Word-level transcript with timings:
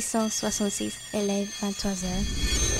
666 0.00 0.94
élèves 1.12 1.48
23 1.60 1.90
heures. 1.90 2.71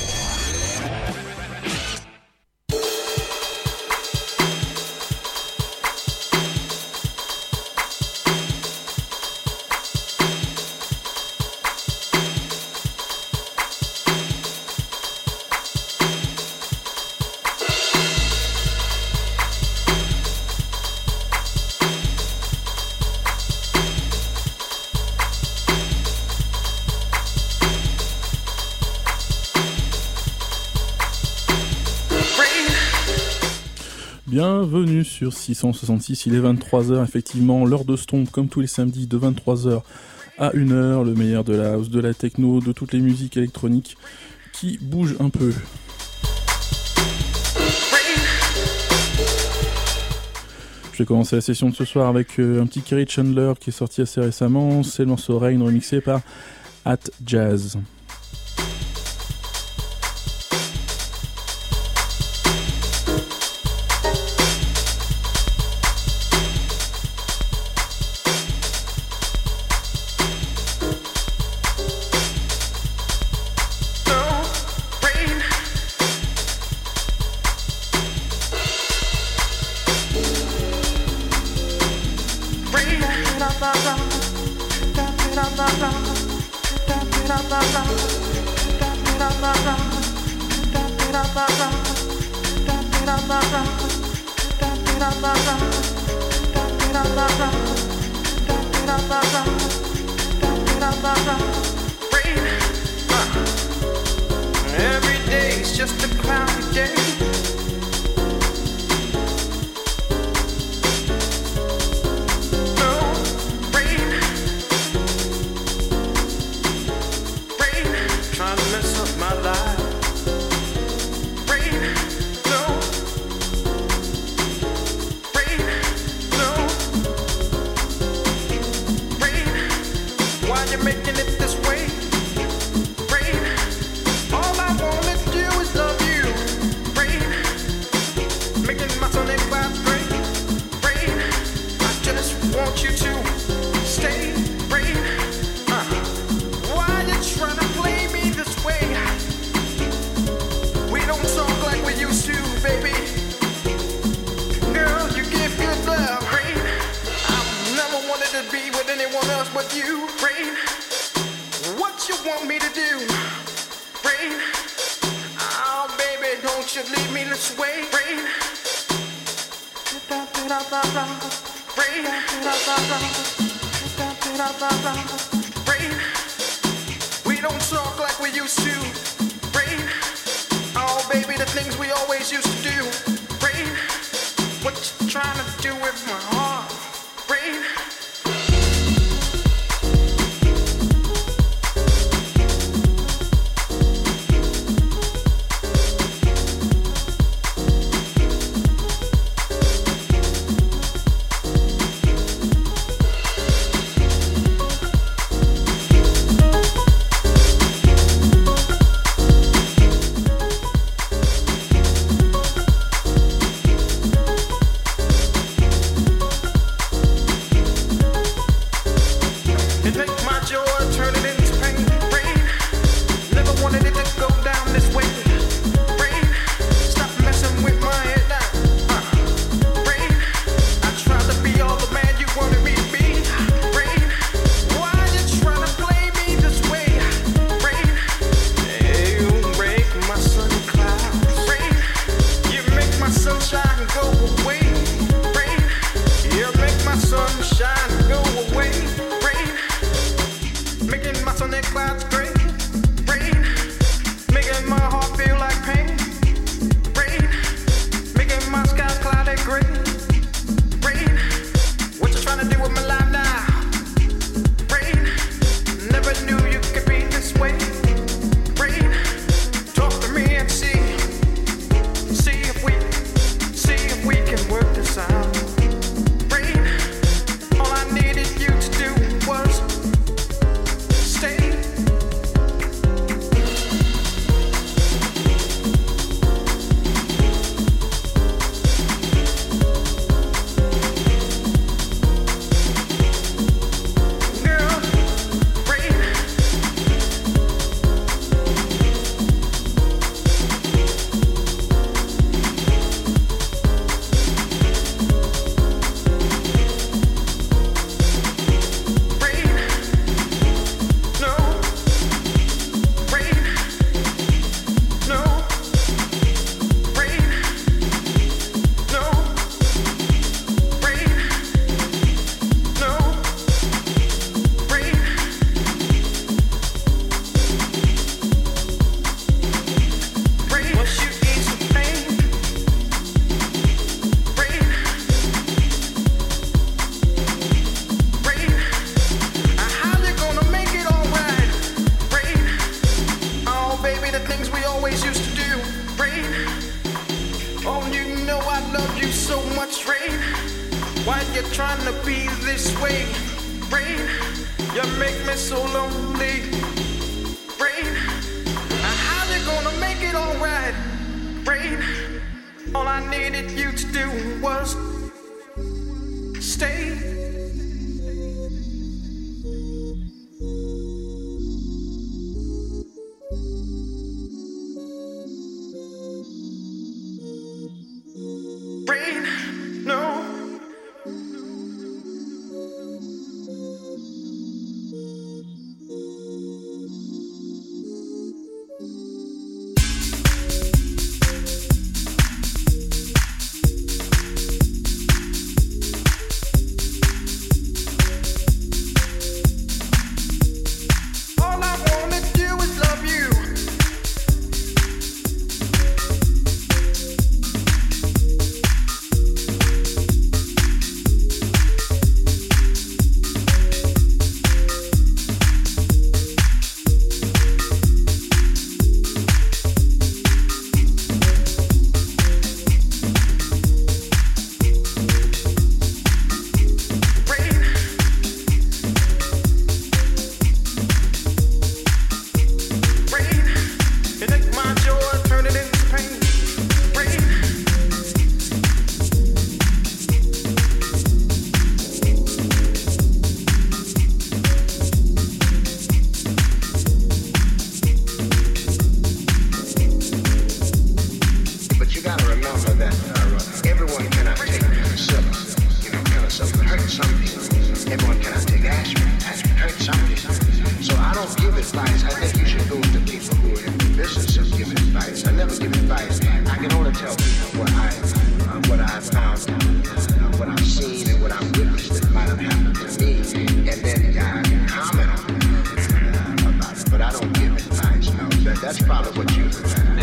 Sur 35.23 35.33
666, 35.33 36.27
il 36.27 36.35
est 36.35 36.41
23h, 36.41 37.05
effectivement, 37.05 37.65
l'heure 37.65 37.85
de 37.85 37.95
Stomp, 37.95 38.29
comme 38.29 38.49
tous 38.49 38.61
les 38.61 38.67
samedis, 38.67 39.07
de 39.07 39.17
23h 39.17 39.83
à 40.37 40.51
1h, 40.51 41.05
le 41.05 41.15
meilleur 41.15 41.45
de 41.45 41.55
la 41.55 41.75
house, 41.75 41.91
de 41.91 42.01
la 42.01 42.13
techno, 42.13 42.61
de 42.61 42.73
toutes 42.73 42.93
les 42.93 42.99
musiques 42.99 43.37
électroniques 43.37 43.97
qui 44.53 44.79
bougent 44.83 45.15
un 45.21 45.31
peu. 45.31 45.53
Je 50.93 50.99
vais 50.99 51.05
commencer 51.05 51.37
la 51.37 51.43
session 51.43 51.71
de 51.71 51.77
ce 51.77 51.85
soir 51.85 52.09
avec 52.09 52.41
euh, 52.41 52.61
un 52.61 52.67
petit 52.67 52.83
Kerry 52.83 53.07
Chandler 53.09 53.53
qui 53.61 53.71
est 53.71 53.73
sorti 53.73 54.01
assez 54.01 54.21
récemment, 54.21 54.83
c'est 54.83 55.05
le 55.05 55.11
morceau 55.11 55.39
Rain 55.39 55.63
remixé 55.63 56.01
par 56.01 56.21
At 56.85 56.99
Jazz. 57.25 57.79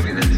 Maybe 0.02 0.14
this. 0.14 0.29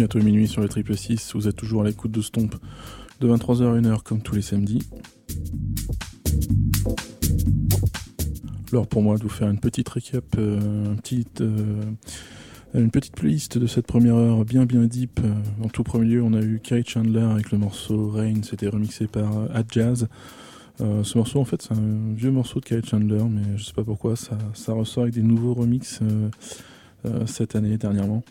Bientôt 0.00 0.18
minuit 0.18 0.48
sur 0.48 0.62
le 0.62 0.68
triple 0.70 0.96
6, 0.96 1.32
vous 1.34 1.46
êtes 1.46 1.56
toujours 1.56 1.82
à 1.82 1.84
l'écoute 1.84 2.10
de 2.10 2.22
Stomp 2.22 2.56
de 3.20 3.28
23h 3.28 3.64
à 3.64 3.78
1h 3.78 4.02
comme 4.02 4.22
tous 4.22 4.34
les 4.34 4.40
samedis. 4.40 4.80
Alors 8.72 8.86
pour 8.86 9.02
moi 9.02 9.18
de 9.18 9.22
vous 9.22 9.28
faire 9.28 9.50
une 9.50 9.60
petite 9.60 9.90
récap, 9.90 10.24
euh, 10.38 10.94
euh, 11.42 11.82
une 12.72 12.90
petite 12.90 13.14
playlist 13.14 13.58
de 13.58 13.66
cette 13.66 13.86
première 13.86 14.14
heure 14.14 14.46
bien 14.46 14.64
bien 14.64 14.84
deep. 14.84 15.20
En 15.62 15.68
tout 15.68 15.82
premier 15.82 16.06
lieu, 16.06 16.22
on 16.22 16.32
a 16.32 16.40
eu 16.40 16.60
Kerry 16.64 16.84
Chandler 16.86 17.20
avec 17.20 17.52
le 17.52 17.58
morceau 17.58 18.08
Rain, 18.08 18.40
c'était 18.42 18.68
remixé 18.68 19.06
par 19.06 19.36
euh, 19.36 19.48
Ad 19.52 19.66
Jazz. 19.70 20.08
ce 20.78 21.18
morceau, 21.18 21.40
en 21.40 21.44
fait, 21.44 21.60
c'est 21.60 21.74
un 21.74 22.14
vieux 22.14 22.30
morceau 22.30 22.58
de 22.60 22.64
Kerry 22.64 22.86
Chandler, 22.86 23.24
mais 23.28 23.58
je 23.58 23.64
sais 23.64 23.74
pas 23.74 23.84
pourquoi, 23.84 24.16
ça, 24.16 24.38
ça 24.54 24.72
ressort 24.72 25.02
avec 25.02 25.14
des 25.14 25.22
nouveaux 25.22 25.52
remixes 25.52 26.00
cette 27.26 27.54
année, 27.54 27.76
dernièrement. 27.76 28.22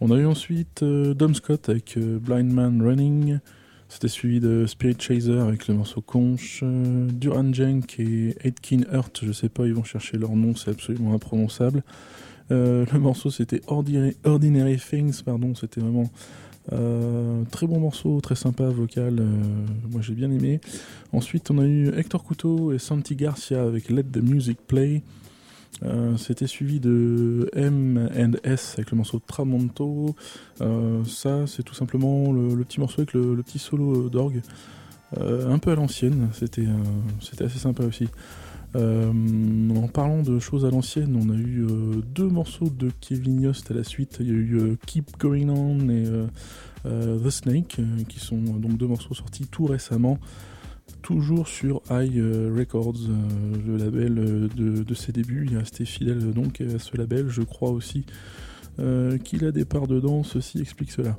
On 0.00 0.10
a 0.10 0.16
eu 0.16 0.26
ensuite 0.26 0.84
Dom 0.84 1.34
Scott 1.34 1.68
avec 1.68 1.98
Blind 1.98 2.52
Man 2.52 2.82
Running. 2.82 3.38
C'était 3.88 4.08
suivi 4.08 4.38
de 4.38 4.66
Spirit 4.66 4.96
Chaser 4.98 5.38
avec 5.38 5.66
le 5.66 5.74
morceau 5.74 6.02
Conch, 6.02 6.60
euh, 6.62 7.08
Duran 7.10 7.52
Jenk 7.54 7.98
et 7.98 8.36
Aitken 8.44 8.84
Hurt, 8.92 9.20
je 9.24 9.32
sais 9.32 9.48
pas, 9.48 9.66
ils 9.66 9.72
vont 9.72 9.82
chercher 9.82 10.18
leur 10.18 10.36
nom, 10.36 10.54
c'est 10.54 10.70
absolument 10.70 11.14
imprononçable. 11.14 11.82
Euh, 12.50 12.84
le 12.92 12.98
morceau 12.98 13.30
c'était 13.30 13.62
Ordinary, 13.66 14.76
Things, 14.76 15.22
pardon, 15.22 15.54
c'était 15.54 15.80
vraiment 15.80 16.10
euh, 16.74 17.44
très 17.50 17.66
bon 17.66 17.80
morceau, 17.80 18.20
très 18.20 18.34
sympa, 18.34 18.64
vocal, 18.64 19.22
moi 19.90 20.02
j'ai 20.02 20.14
bien 20.14 20.30
aimé. 20.30 20.60
Ensuite 21.14 21.50
on 21.50 21.58
a 21.58 21.64
eu 21.64 21.88
Hector 21.96 22.22
Couto 22.22 22.72
et 22.72 22.78
Santi 22.78 23.16
Garcia 23.16 23.62
avec 23.62 23.88
Let 23.88 24.04
the 24.04 24.22
Music 24.22 24.58
Play. 24.66 25.02
Euh, 25.84 26.16
c'était 26.16 26.46
suivi 26.46 26.80
de 26.80 27.48
M 27.54 28.08
S 28.44 28.74
avec 28.76 28.90
le 28.90 28.96
morceau 28.96 29.20
Tramonto. 29.24 30.14
Euh, 30.60 31.04
ça, 31.04 31.46
c'est 31.46 31.62
tout 31.62 31.74
simplement 31.74 32.32
le, 32.32 32.64
petit 32.64 32.80
morceau 32.80 33.02
avec 33.02 33.12
le, 33.12 33.36
petit 33.42 33.58
solo 33.58 34.08
d'orgue. 34.08 34.42
Euh, 35.18 35.50
un 35.50 35.58
peu 35.58 35.70
à 35.70 35.74
l'ancienne, 35.74 36.28
c'était 36.32 36.66
c'était 37.20 37.44
assez 37.44 37.58
sympa 37.58 37.84
aussi. 37.84 38.08
en 38.74 39.88
parlant 39.92 40.22
de 40.22 40.38
choses 40.38 40.64
à 40.64 40.70
l'ancienne, 40.70 41.16
on 41.16 41.30
a 41.30 41.36
eu 41.36 41.66
deux 42.14 42.28
morceaux 42.28 42.68
de 42.68 42.90
Kevin 43.00 43.40
Yost 43.40 43.70
à 43.70 43.74
la 43.74 43.84
suite. 43.84 44.18
Il 44.20 44.26
y 44.26 44.30
a 44.30 44.34
eu 44.34 44.76
Keep 44.86 45.18
Going 45.18 45.48
On 45.48 45.88
et 45.88 46.04
The 46.84 47.30
Snake, 47.30 47.80
qui 48.08 48.20
sont 48.20 48.36
donc 48.36 48.76
deux 48.76 48.86
morceaux 48.86 49.14
sortis 49.14 49.46
tout 49.46 49.66
récemment 49.66 50.18
toujours 51.02 51.48
sur 51.48 51.82
High 51.90 52.18
euh, 52.18 52.54
Records, 52.56 52.94
euh, 53.08 53.56
le 53.66 53.76
label 53.76 54.18
euh, 54.18 54.48
de, 54.84 54.94
ses 54.94 55.12
débuts. 55.12 55.46
Il 55.46 55.54
est 55.54 55.58
resté 55.58 55.84
fidèle 55.84 56.32
donc 56.32 56.60
à 56.60 56.78
ce 56.78 56.96
label, 56.96 57.28
je 57.28 57.42
crois 57.42 57.70
aussi. 57.70 58.04
qu'il 59.24 59.44
a 59.44 59.50
des 59.50 59.64
parts 59.64 59.88
dedans, 59.88 60.22
ceci 60.22 60.60
explique 60.60 60.92
cela. 60.92 61.18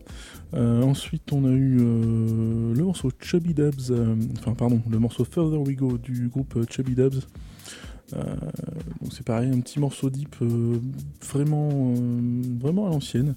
ensuite, 0.53 1.33
on 1.33 1.43
a 1.43 1.51
eu 1.51 1.75
le 1.77 2.83
morceau 2.83 3.11
Chubby 3.19 3.53
Dubs, 3.53 3.91
enfin 4.39 4.53
pardon, 4.53 4.81
le 4.89 4.97
morceau 4.97 5.25
Further 5.25 5.59
We 5.59 5.75
Go 5.75 5.97
du 5.97 6.29
groupe 6.29 6.57
Chubby 6.71 6.95
Dubs. 6.95 7.19
donc 8.13 9.11
c'est 9.11 9.25
pareil, 9.25 9.51
un 9.53 9.59
petit 9.59 9.79
morceau 9.79 10.09
deep 10.09 10.37
vraiment, 11.21 11.93
vraiment 12.61 12.87
à 12.87 12.91
l'ancienne. 12.91 13.35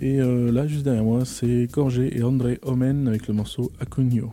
Et 0.00 0.18
là, 0.18 0.66
juste 0.66 0.82
derrière 0.82 1.04
moi, 1.04 1.24
c'est 1.24 1.68
Gorgé 1.70 2.18
et 2.18 2.24
André 2.24 2.58
Omen 2.62 3.06
avec 3.06 3.28
le 3.28 3.34
morceau 3.34 3.70
Acunio. 3.78 4.32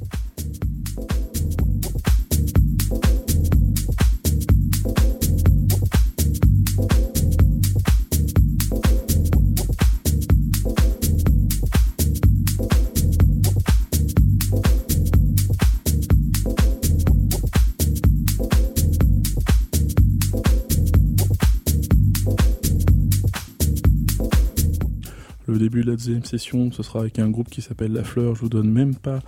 début 25.61 25.81
de 25.81 25.91
la 25.91 25.95
deuxième 25.95 26.25
session, 26.25 26.71
ce 26.71 26.83
sera 26.83 26.99
avec 26.99 27.19
un 27.19 27.29
groupe 27.29 27.49
qui 27.49 27.61
s'appelle 27.61 27.93
La 27.93 28.03
Fleur. 28.03 28.35
Je 28.35 28.41
vous 28.41 28.49
donne 28.49 28.69
même 28.69 28.95
pas 28.95 29.19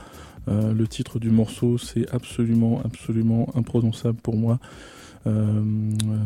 euh, 0.47 0.73
le 0.73 0.87
titre 0.87 1.19
du 1.19 1.29
morceau, 1.29 1.77
c'est 1.77 2.09
absolument, 2.13 2.81
absolument 2.83 3.49
imprononçable 3.55 4.19
pour 4.19 4.35
moi. 4.35 4.59
Euh, 5.25 5.31
euh, 5.31 6.17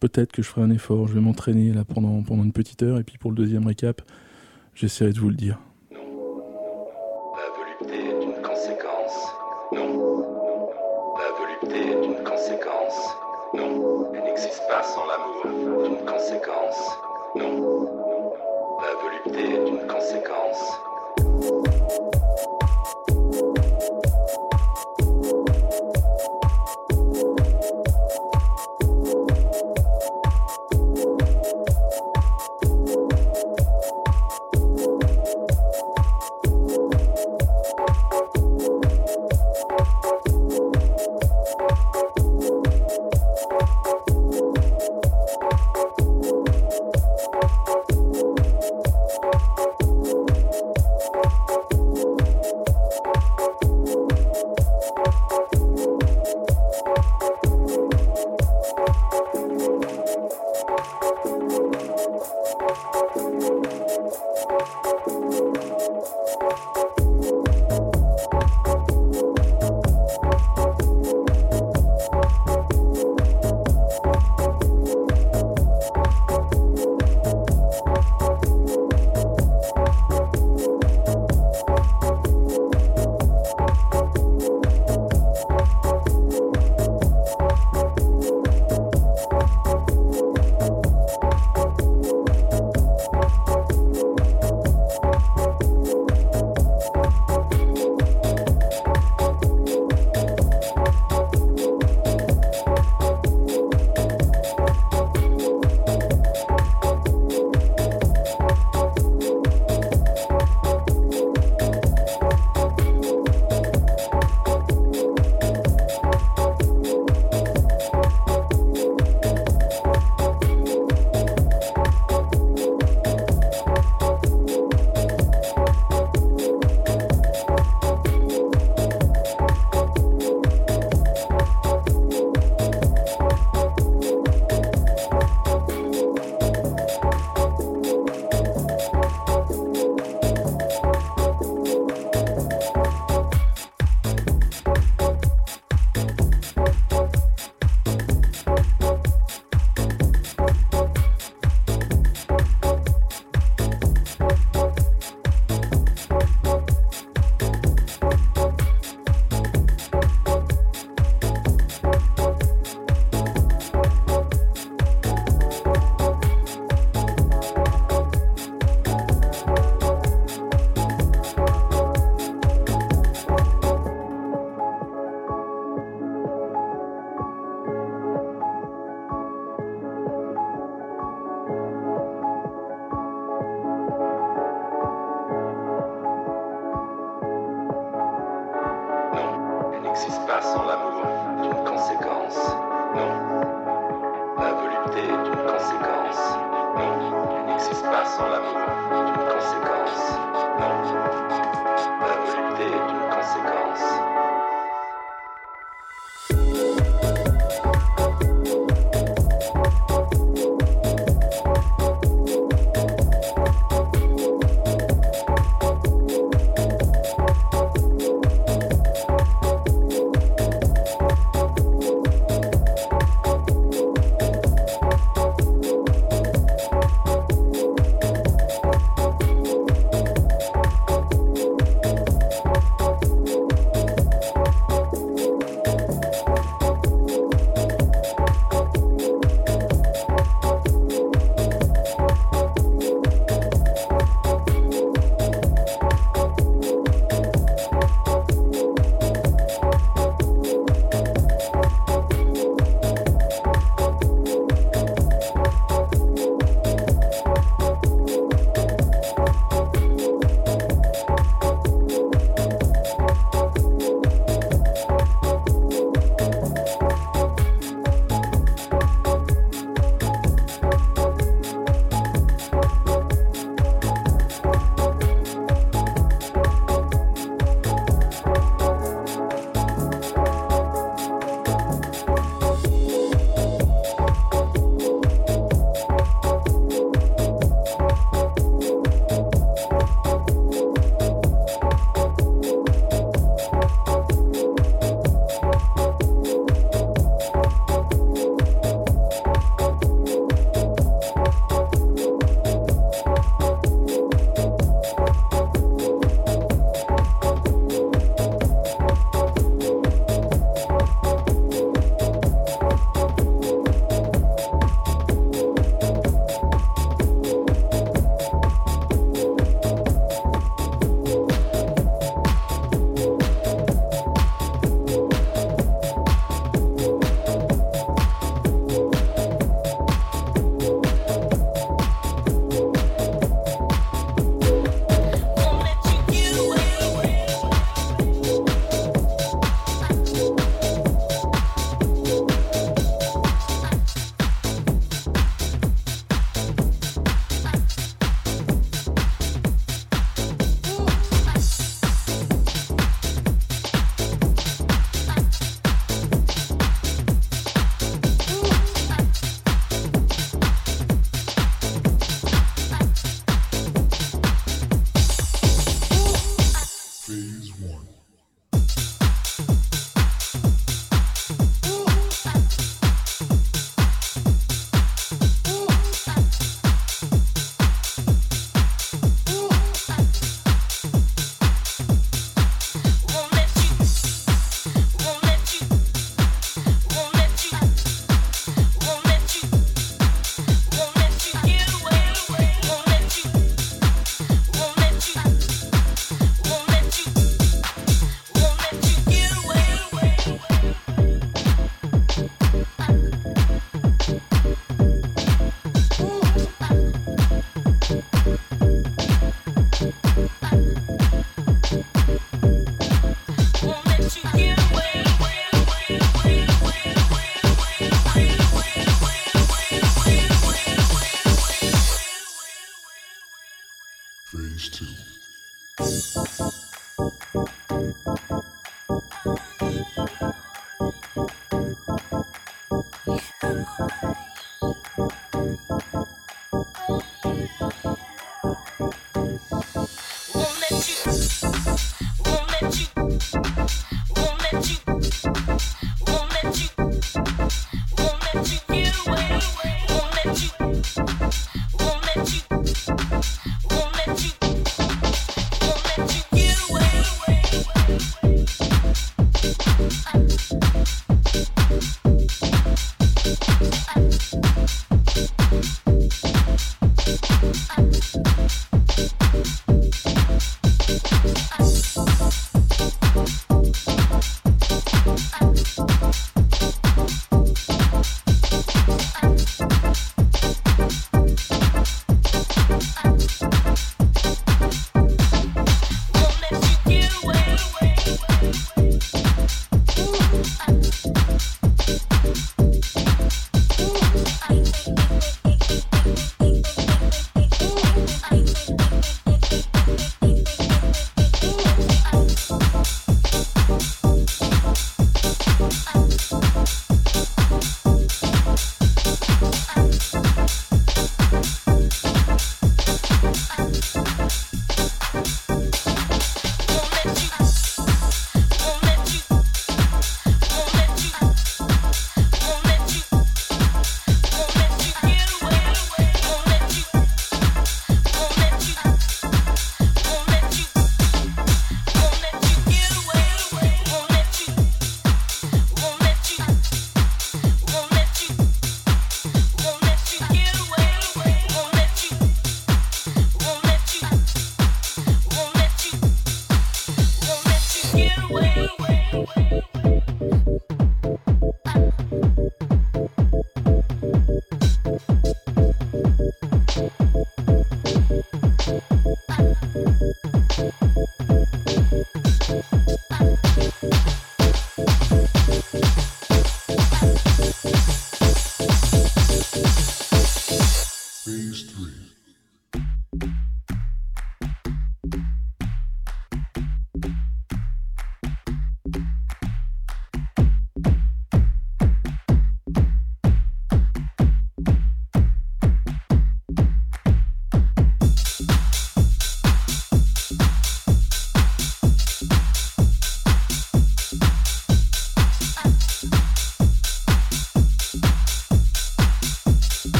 peut-être 0.00 0.32
que 0.32 0.42
je 0.42 0.48
ferai 0.48 0.62
un 0.62 0.70
effort, 0.70 1.06
je 1.06 1.14
vais 1.14 1.20
m'entraîner 1.20 1.72
là 1.72 1.84
pendant, 1.84 2.22
pendant 2.22 2.42
une 2.42 2.52
petite 2.52 2.82
heure, 2.82 2.98
et 2.98 3.04
puis 3.04 3.18
pour 3.18 3.30
le 3.30 3.36
deuxième 3.36 3.66
récap, 3.66 4.02
j'essaierai 4.74 5.12
de 5.12 5.20
vous 5.20 5.28
le 5.28 5.36
dire. 5.36 5.58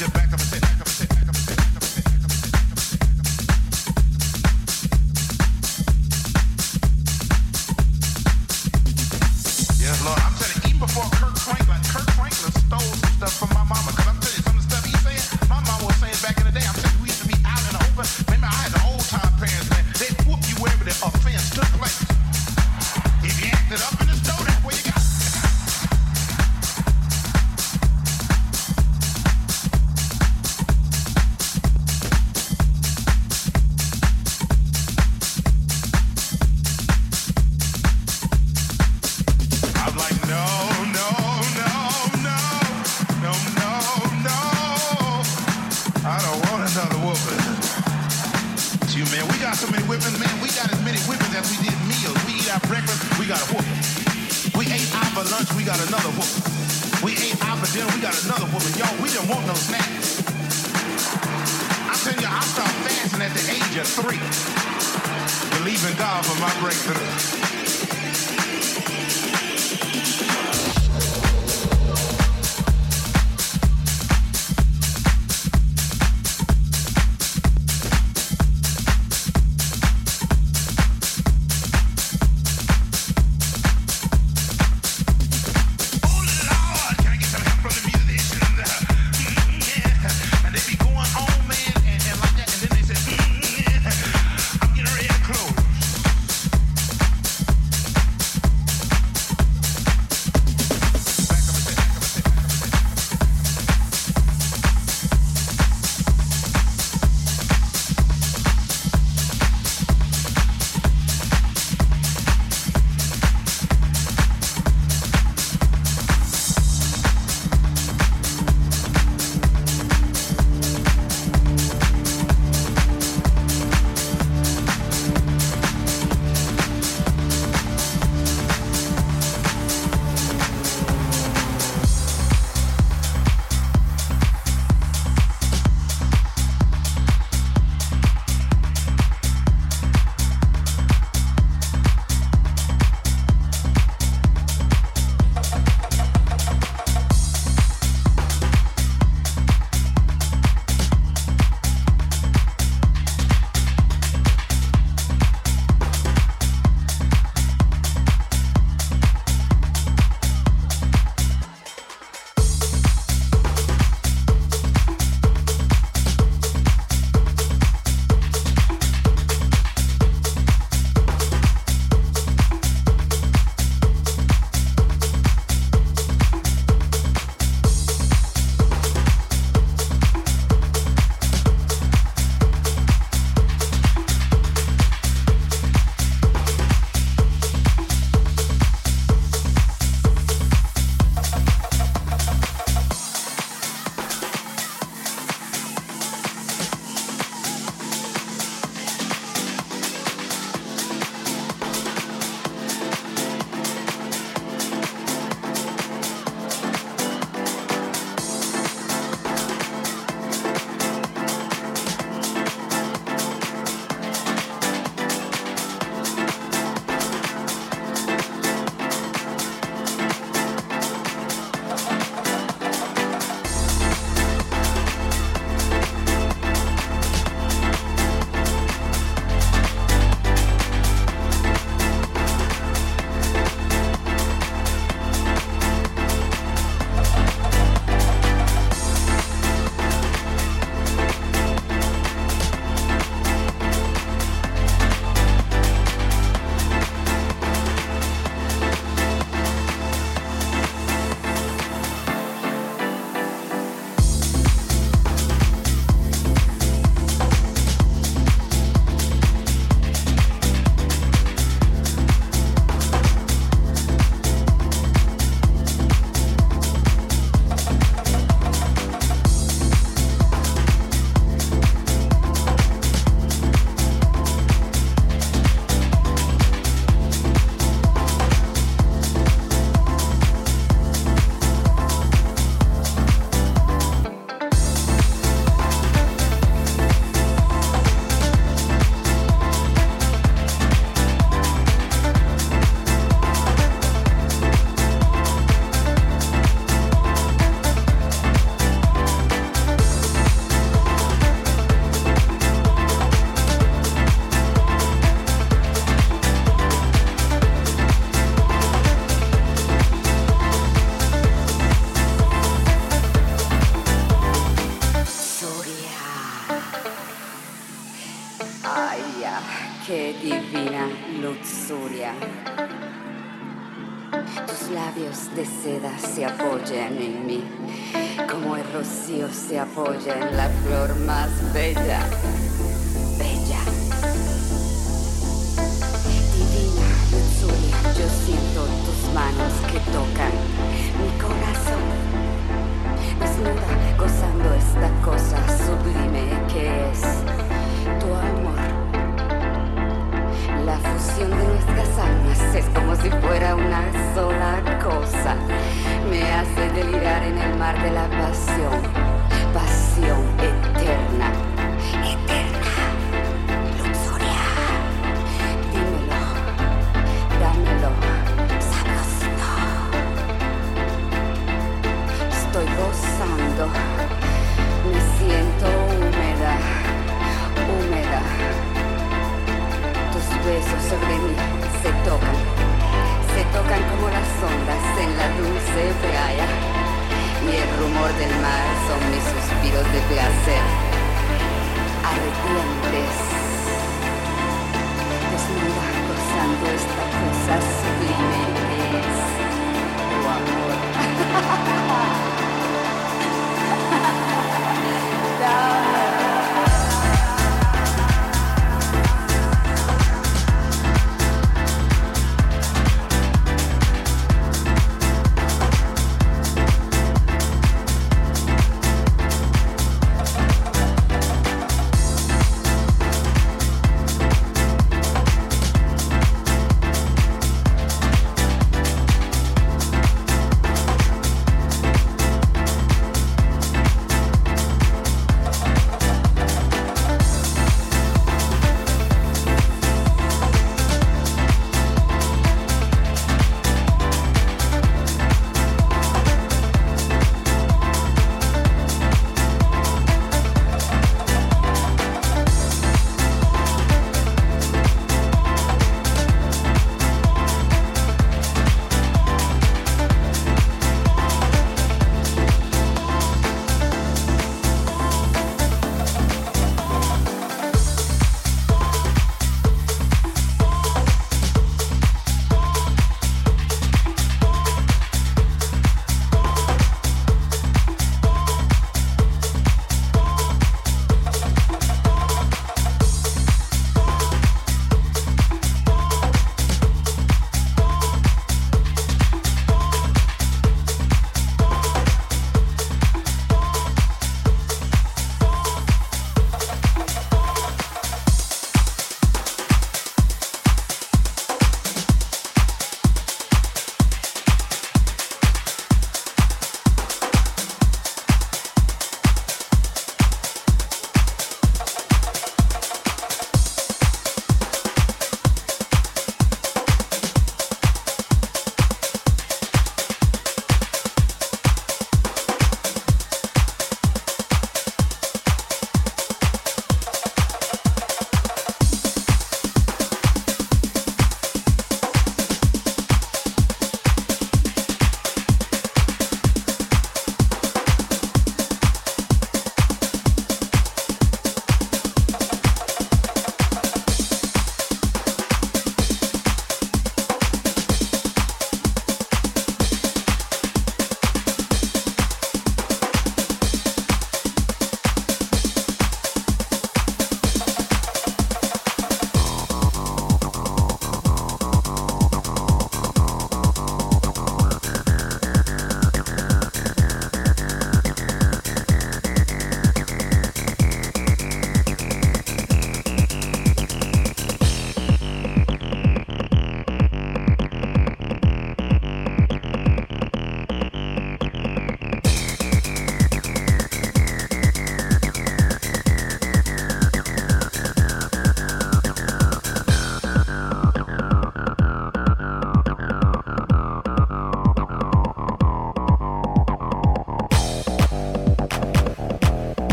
your 0.00 0.08
back 0.10 0.31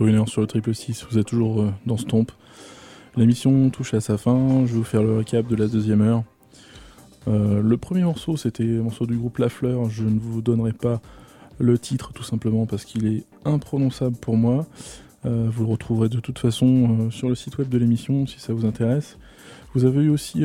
Une 0.00 0.14
heure 0.14 0.28
sur 0.30 0.40
le 0.40 0.46
triple 0.46 0.74
6, 0.74 1.06
vous 1.10 1.18
êtes 1.18 1.26
toujours 1.26 1.60
euh, 1.60 1.70
dans 1.84 1.98
ce 1.98 2.06
tombe. 2.06 2.30
L'émission 3.16 3.68
touche 3.68 3.92
à 3.92 4.00
sa 4.00 4.16
fin, 4.16 4.64
je 4.64 4.72
vais 4.72 4.78
vous 4.78 4.84
faire 4.84 5.02
le 5.02 5.18
récap 5.18 5.46
de 5.46 5.54
la 5.54 5.66
deuxième 5.66 6.00
heure. 6.00 6.22
Euh, 7.28 7.60
le 7.60 7.76
premier 7.76 8.02
morceau, 8.02 8.38
c'était 8.38 8.64
un 8.64 8.82
morceau 8.82 9.04
du 9.04 9.16
groupe 9.16 9.36
La 9.36 9.50
Fleur. 9.50 9.90
Je 9.90 10.04
ne 10.04 10.18
vous 10.18 10.40
donnerai 10.40 10.72
pas 10.72 11.02
le 11.58 11.78
titre 11.78 12.14
tout 12.14 12.22
simplement 12.22 12.64
parce 12.64 12.86
qu'il 12.86 13.06
est 13.06 13.24
imprononçable 13.44 14.16
pour 14.16 14.38
moi. 14.38 14.66
Euh, 15.26 15.48
vous 15.52 15.64
le 15.64 15.70
retrouverez 15.70 16.08
de 16.08 16.18
toute 16.18 16.38
façon 16.38 17.10
sur 17.10 17.28
le 17.28 17.34
site 17.34 17.58
web 17.58 17.68
de 17.68 17.76
l'émission 17.76 18.26
si 18.26 18.40
ça 18.40 18.54
vous 18.54 18.64
intéresse. 18.64 19.18
Vous 19.74 19.84
avez 19.84 20.04
eu 20.04 20.08
aussi 20.08 20.42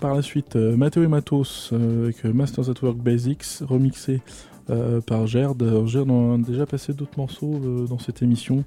par 0.00 0.14
la 0.14 0.22
suite 0.22 0.54
Matteo 0.54 1.02
et 1.02 1.08
Matos 1.08 1.72
avec 1.72 2.24
Masters 2.24 2.70
at 2.70 2.80
Work 2.80 2.98
Basics 2.98 3.58
remixé 3.60 4.22
par 5.06 5.26
Gerd. 5.26 5.86
Gerd 5.86 6.10
a 6.10 6.36
déjà 6.38 6.66
passé 6.66 6.92
d'autres 6.92 7.18
morceaux 7.18 7.86
dans 7.88 7.98
cette 7.98 8.22
émission. 8.22 8.64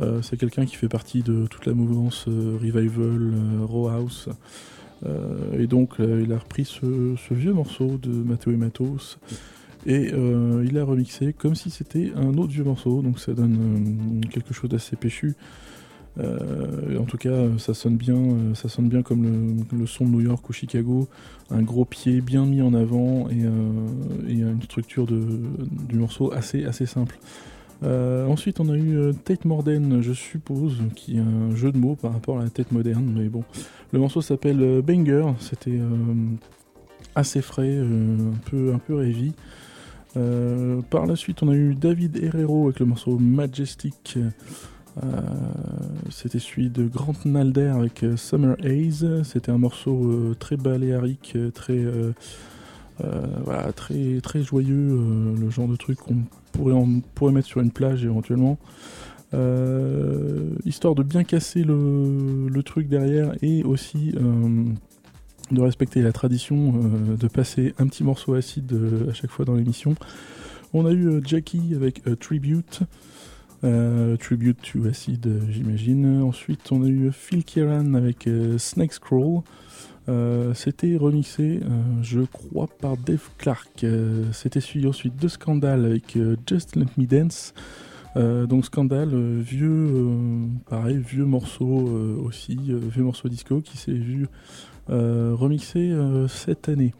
Euh, 0.00 0.22
c'est 0.22 0.36
quelqu'un 0.36 0.64
qui 0.64 0.76
fait 0.76 0.88
partie 0.88 1.22
de 1.22 1.46
toute 1.46 1.66
la 1.66 1.74
mouvance 1.74 2.26
euh, 2.28 2.56
Revival, 2.60 3.32
euh, 3.32 3.64
Raw 3.64 3.88
House. 3.88 4.28
et 5.56 5.68
donc 5.68 5.94
il 6.00 6.32
a 6.32 6.38
repris 6.38 6.64
ce, 6.64 7.16
vieux 7.30 7.52
morceau 7.52 7.98
de 7.98 8.10
Matteo 8.10 8.50
et 8.50 8.56
Matos 8.56 9.18
et 9.86 10.10
il 10.10 10.72
l'a 10.72 10.84
remixé 10.84 11.32
comme 11.32 11.54
si 11.54 11.70
c'était 11.70 12.12
un 12.16 12.36
autre 12.36 12.52
vieux 12.52 12.64
morceau, 12.64 13.00
donc 13.00 13.20
ça 13.20 13.32
donne 13.32 14.20
quelque 14.28 14.52
chose 14.52 14.68
d'assez 14.68 14.96
péchu. 14.96 15.36
En 16.18 17.04
tout 17.04 17.16
cas, 17.16 17.46
ça 17.58 17.74
sonne 17.74 17.96
bien, 17.96 18.54
ça 18.54 18.68
sonne 18.68 18.88
bien 18.88 19.02
comme 19.02 19.64
le, 19.72 19.86
son 19.86 20.04
de 20.04 20.10
New 20.10 20.20
York 20.20 20.48
ou 20.48 20.52
Chicago, 20.52 21.08
un 21.50 21.62
gros 21.62 21.84
pied 21.84 22.20
bien 22.20 22.44
mis 22.44 22.60
en 22.62 22.74
avant 22.74 23.28
et, 23.30 23.42
une 24.28 24.62
structure 24.62 25.06
du 25.06 25.96
morceau 25.96 26.32
assez 26.32 26.64
assez 26.64 26.86
simple. 26.86 27.18
Euh, 27.84 28.26
ensuite, 28.26 28.60
on 28.60 28.68
a 28.70 28.76
eu 28.76 28.96
euh, 28.96 29.12
Tate 29.12 29.44
Morden, 29.44 30.00
je 30.02 30.12
suppose, 30.12 30.82
qui 30.96 31.16
est 31.16 31.20
un 31.20 31.54
jeu 31.54 31.70
de 31.70 31.78
mots 31.78 31.94
par 31.94 32.12
rapport 32.12 32.40
à 32.40 32.42
la 32.42 32.50
tête 32.50 32.72
moderne, 32.72 33.12
mais 33.14 33.28
bon. 33.28 33.44
Le 33.92 33.98
morceau 33.98 34.20
s'appelle 34.20 34.60
euh, 34.60 34.82
Banger, 34.82 35.26
c'était 35.38 35.78
assez 37.14 37.40
frais, 37.40 37.78
un 37.78 38.36
peu, 38.50 38.72
un 38.74 38.78
peu 38.78 39.04
par 40.90 41.06
la 41.06 41.14
suite, 41.14 41.42
on 41.42 41.48
a 41.48 41.54
eu 41.54 41.74
David 41.74 42.16
Herrero 42.22 42.66
avec 42.66 42.80
le 42.80 42.86
morceau 42.86 43.18
Majestic. 43.18 44.18
C'était 46.10 46.38
celui 46.38 46.70
de 46.70 46.86
Grant 46.86 47.14
Nalder 47.24 47.72
avec 47.74 48.04
Summer 48.16 48.56
Haze. 48.62 49.22
C'était 49.24 49.50
un 49.50 49.58
morceau 49.58 50.34
très 50.38 50.56
baléarique, 50.56 51.36
très, 51.54 51.84
joyeux, 54.42 55.34
le 55.40 55.50
genre 55.50 55.68
de 55.68 55.76
truc 55.76 55.98
qu'on 55.98 56.24
pourrait, 56.52 57.32
mettre 57.32 57.48
sur 57.48 57.60
une 57.60 57.70
plage 57.70 58.04
éventuellement. 58.04 58.58
Euh, 59.34 60.54
histoire 60.64 60.94
de 60.94 61.02
bien 61.02 61.22
casser 61.22 61.62
le, 61.62 62.62
truc 62.64 62.88
derrière 62.88 63.32
et 63.42 63.62
aussi 63.62 64.14
euh, 64.16 64.64
de 65.50 65.60
respecter 65.60 66.00
la 66.00 66.12
tradition 66.12 66.74
euh, 66.74 67.16
de 67.16 67.28
passer 67.28 67.74
un 67.78 67.86
petit 67.86 68.04
morceau 68.04 68.34
acide 68.34 68.74
à 69.08 69.12
chaque 69.12 69.30
fois 69.30 69.44
dans 69.44 69.54
l'émission. 69.54 69.94
On 70.72 70.86
a 70.86 70.92
eu 70.92 71.20
Jackie 71.24 71.74
avec 71.74 72.02
Tribute. 72.20 72.80
Tribute 74.18 74.60
to 74.62 74.86
Acid, 74.86 75.28
j'imagine. 75.50 76.22
Ensuite, 76.22 76.70
on 76.70 76.82
a 76.84 76.88
eu 76.88 77.10
Phil 77.12 77.44
Kieran 77.44 77.94
avec 77.94 78.28
Snake 78.58 78.92
Scroll. 78.92 79.42
Euh, 80.08 80.54
c'était 80.54 80.96
remixé, 80.96 81.60
euh, 81.62 81.68
je 82.02 82.20
crois, 82.20 82.66
par 82.66 82.96
Dave 82.96 83.28
Clark. 83.36 83.84
Euh, 83.84 84.24
c'était 84.32 84.60
suivi 84.60 84.86
ensuite 84.86 85.16
de 85.20 85.28
Scandal 85.28 85.84
avec 85.84 86.18
Just 86.48 86.76
Let 86.76 86.86
Me 86.96 87.06
Dance. 87.06 87.52
donc 88.16 88.64
Scandal, 88.64 89.10
vieux, 89.38 90.08
pareil, 90.68 90.96
vieux 90.96 91.24
morceau 91.24 91.88
aussi, 92.24 92.56
vieux 92.56 93.04
morceau 93.04 93.28
disco 93.28 93.60
qui 93.60 93.76
s'est 93.76 93.92
vu 93.92 94.26
remixé 94.88 95.94
cette 96.28 96.68
année. 96.68 96.94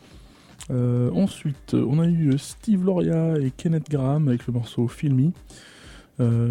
ensuite, 0.70 1.74
on 1.74 1.98
a 1.98 2.06
eu 2.06 2.38
Steve 2.38 2.84
Loria 2.84 3.36
et 3.40 3.50
Kenneth 3.50 3.90
Graham 3.90 4.28
avec 4.28 4.46
le 4.46 4.52
morceau 4.52 4.86
Filmy. 4.86 5.32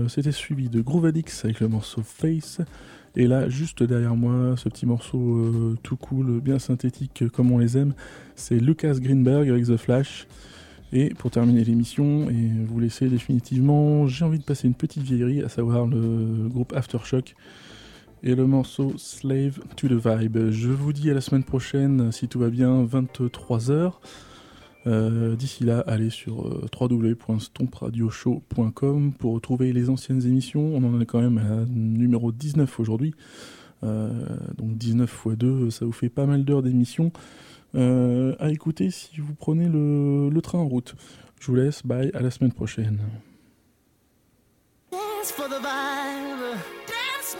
C'était 0.07 0.31
suivi 0.31 0.69
de 0.69 0.81
Groove 0.81 1.05
Addicts 1.05 1.41
avec 1.43 1.59
le 1.59 1.67
morceau 1.67 2.01
Face. 2.01 2.61
Et 3.17 3.25
là, 3.25 3.49
juste 3.49 3.81
derrière 3.81 4.15
moi, 4.15 4.53
ce 4.57 4.69
petit 4.69 4.85
morceau 4.85 5.17
euh, 5.17 5.75
tout 5.81 5.95
cool, 5.95 6.39
bien 6.39 6.59
synthétique 6.59 7.23
euh, 7.23 7.29
comme 7.29 7.51
on 7.51 7.57
les 7.57 7.75
aime, 7.75 7.95
c'est 8.35 8.59
Lucas 8.59 8.93
Greenberg 8.99 9.49
avec 9.49 9.65
The 9.65 9.75
Flash. 9.75 10.27
Et 10.93 11.09
pour 11.15 11.31
terminer 11.31 11.63
l'émission 11.63 12.29
et 12.29 12.51
vous 12.67 12.79
laisser 12.79 13.09
définitivement, 13.09 14.05
j'ai 14.05 14.23
envie 14.23 14.37
de 14.37 14.43
passer 14.43 14.67
une 14.67 14.75
petite 14.75 15.01
vieillerie, 15.01 15.41
à 15.41 15.49
savoir 15.49 15.87
le 15.87 16.47
groupe 16.47 16.73
Aftershock 16.73 17.35
et 18.21 18.35
le 18.35 18.45
morceau 18.45 18.93
Slave 18.97 19.61
to 19.75 19.87
the 19.87 19.93
Vibe. 19.93 20.51
Je 20.51 20.69
vous 20.69 20.93
dis 20.93 21.09
à 21.09 21.15
la 21.15 21.21
semaine 21.21 21.43
prochaine, 21.43 22.11
si 22.11 22.27
tout 22.27 22.37
va 22.37 22.51
bien, 22.51 22.85
23h. 22.85 23.93
Euh, 24.87 25.35
d'ici 25.35 25.63
là, 25.65 25.83
allez 25.85 26.09
sur 26.09 26.47
euh, 26.47 26.65
www.stompradioshow.com 26.79 29.11
pour 29.13 29.33
retrouver 29.33 29.73
les 29.73 29.89
anciennes 29.89 30.25
émissions. 30.25 30.71
On 30.73 30.81
en 30.83 31.01
est 31.01 31.05
quand 31.05 31.19
même 31.19 31.39
à 31.39 31.65
numéro 31.67 32.31
19 32.31 32.79
aujourd'hui. 32.79 33.13
Euh, 33.83 34.09
donc 34.57 34.77
19 34.77 35.23
x 35.25 35.35
2, 35.37 35.69
ça 35.71 35.83
vous 35.85 35.91
fait 35.91 36.07
pas 36.09 36.25
mal 36.25 36.45
d'heures 36.45 36.63
d'émission 36.63 37.11
à 37.73 38.49
écouter 38.49 38.89
si 38.89 39.19
vous 39.19 39.35
prenez 39.35 39.67
le, 39.67 40.29
le, 40.29 40.41
train 40.41 40.57
en 40.57 40.67
route. 40.67 40.95
Je 41.39 41.45
vous 41.45 41.53
laisse, 41.55 41.85
bye, 41.85 42.09
à 42.15 42.21
la 42.21 42.31
semaine 42.31 42.51
prochaine. 42.51 42.97
Dance 44.91 45.31
for 45.31 45.47
the 45.47 45.59
vibe. 45.61 46.57
Dance 46.87 47.37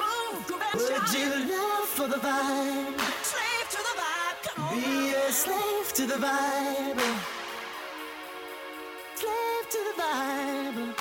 for 1.96 2.08
the 2.08 2.20
vibe? 2.22 3.00
Slave 3.24 3.70
to 3.72 3.78
the 3.78 3.96
vibe. 3.98 4.44
Come 4.44 4.64
on. 4.64 4.76
Be 4.76 5.16
a 5.16 5.32
slave 5.32 5.92
to 5.96 6.06
the 6.06 6.18
vibe. 6.22 7.02
To 9.20 9.78
the 9.88 10.02
vibe. 10.02 10.96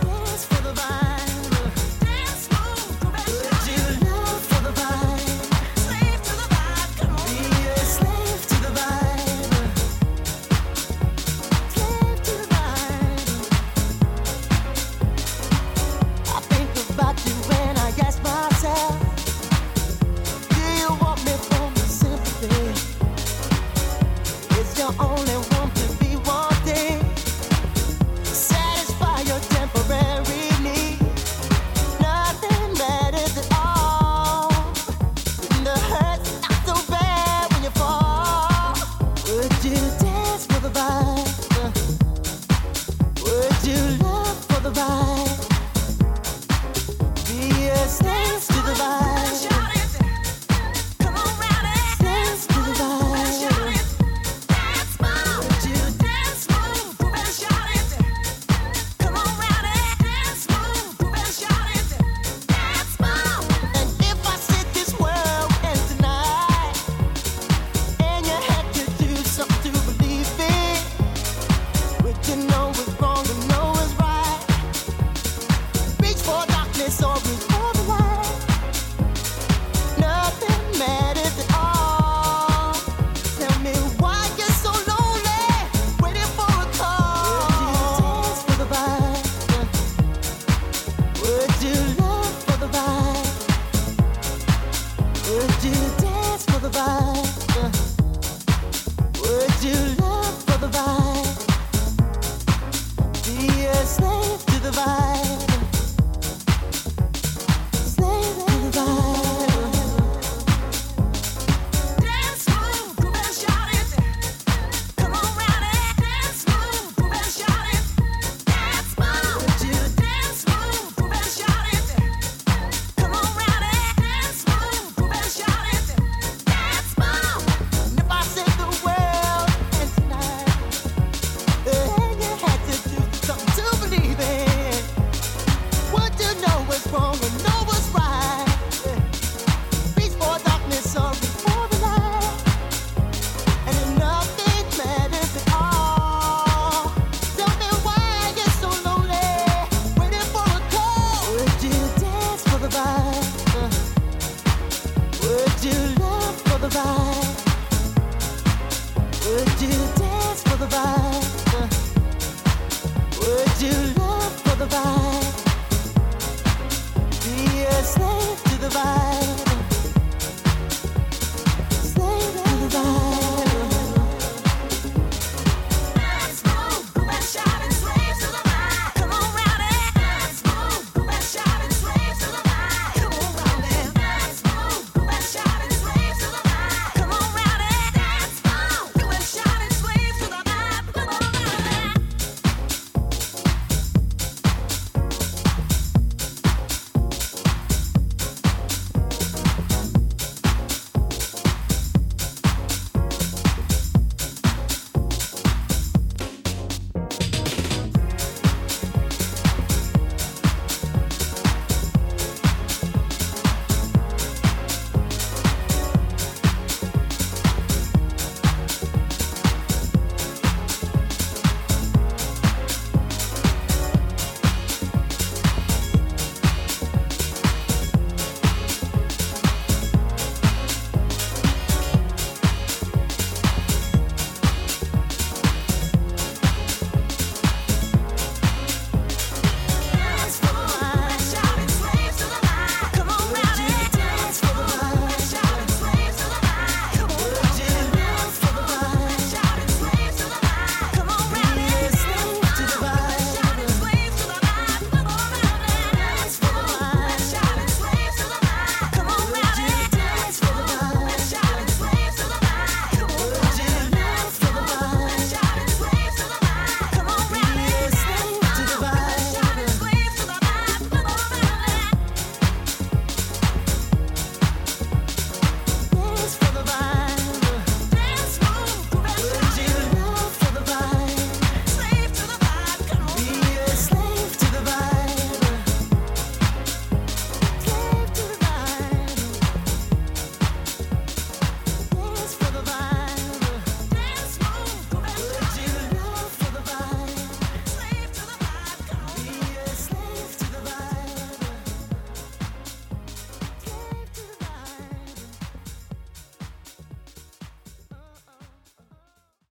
Dance 0.00 0.44
for 0.46 0.62
the 0.62 0.72
vibe. 0.80 1.17